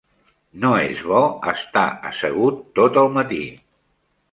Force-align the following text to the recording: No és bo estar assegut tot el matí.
No 0.63 0.71
és 0.85 1.03
bo 1.09 1.19
estar 1.51 1.85
assegut 2.13 2.59
tot 2.83 3.01
el 3.05 3.15
matí. 3.21 3.45